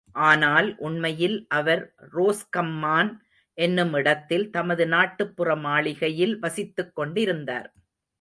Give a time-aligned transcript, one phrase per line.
[0.15, 1.83] ஆனால் உண்மையில் அவர்
[2.13, 3.11] ரோஸ்கம்மான்
[3.57, 7.69] என்னுமிடத்தில் தமது நாட்டுப்புற மாளிகையில் வசித்துக்கொண்டிருந்தார்.